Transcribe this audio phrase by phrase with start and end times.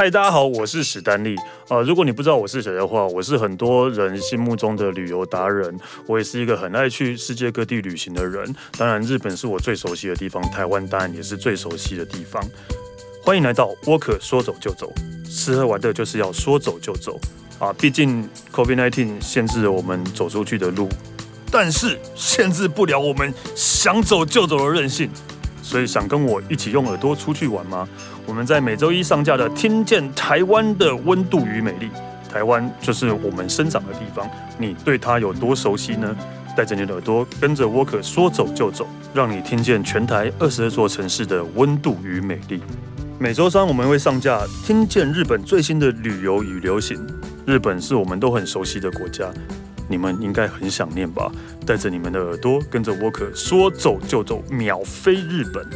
[0.00, 1.36] 嗨，大家好，我是史丹利。
[1.68, 5.78] 呃，如果你不知道我是谁的话，我是很多人心目中的旅游达人。
[6.06, 8.50] 我也是一个很爱去世界各地旅行的人。
[8.78, 12.42] 当然，日本是我最熟悉的地方，台湾当然也是最熟悉的地方。
[13.22, 14.90] 欢迎来到沃克，说走就走，
[15.30, 17.20] 吃喝玩乐就是要说走就走
[17.58, 17.70] 啊！
[17.74, 20.88] 毕竟 COVID-19 限制了我们走出去的路，
[21.50, 25.10] 但是限制不了我们想走就走的任性。
[25.70, 27.88] 所以想跟我一起用耳朵出去玩吗？
[28.26, 31.88] 我们在每周一上架的《听见台湾的温度与美丽》，
[32.28, 36.16] 台湾就是我们生长的地方，你对它有多熟悉呢？
[36.56, 38.84] 带着你的耳朵，跟着沃克说走就走，
[39.14, 42.60] 让你听见全台二十二座城市的温度与美丽。
[43.20, 46.96] 每周三我们会上架《听见日本最新的旅游与流行》，
[47.46, 49.30] 日本是我们都很熟悉的国家。
[49.90, 51.30] 你们应该很想念吧？
[51.66, 55.66] 带着你们的耳朵，跟着沃克说走就走，秒飞日本。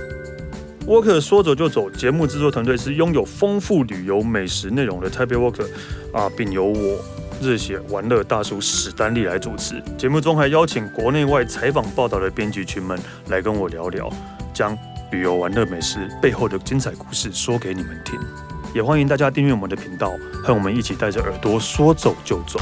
[0.87, 5.69] 沃克说走就走节目制作团队是拥有丰富旅游美食内容的台北沃克
[6.13, 6.99] 啊，并由我
[7.41, 9.83] 热血玩乐大叔史丹利来主持。
[9.99, 12.99] 节目中还邀请国内外采访报道的编辑群们
[13.29, 14.09] 来跟我聊聊，
[14.53, 14.77] 将
[15.11, 18.21] 旅游玩乐美食背后的精彩故事说给你们听。
[18.75, 22.61] 也欢迎大家订阅我们的频道，和我们一起带着耳朵说走就走。